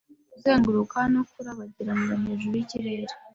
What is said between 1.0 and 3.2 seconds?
no kurabagirana hejuru yikirere